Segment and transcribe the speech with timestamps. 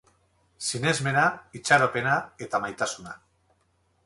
[0.69, 1.25] Sinesmena,
[1.59, 2.17] itxaropena
[2.47, 3.15] eta maitasuna.